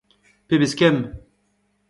Pebezh 0.47 0.75
kemm! 0.79 0.99